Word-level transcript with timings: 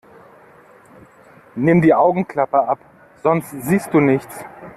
Nimm 1.53 1.83
die 1.83 1.93
Augenklappe 1.93 2.67
ab, 2.67 2.79
sonst 3.21 3.51
siehst 3.51 3.93
du 3.93 3.99
nichts! 3.99 4.43